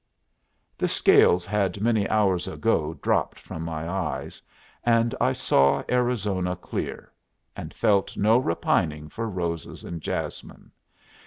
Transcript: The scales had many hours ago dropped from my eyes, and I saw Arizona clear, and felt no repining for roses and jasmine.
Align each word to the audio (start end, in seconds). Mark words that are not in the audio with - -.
The 0.79 0.87
scales 0.87 1.45
had 1.45 1.79
many 1.79 2.09
hours 2.09 2.47
ago 2.47 2.95
dropped 3.03 3.39
from 3.39 3.61
my 3.61 3.87
eyes, 3.87 4.41
and 4.83 5.13
I 5.21 5.31
saw 5.31 5.83
Arizona 5.87 6.55
clear, 6.55 7.13
and 7.55 7.71
felt 7.71 8.17
no 8.17 8.39
repining 8.39 9.09
for 9.09 9.29
roses 9.29 9.83
and 9.83 10.01
jasmine. 10.01 10.71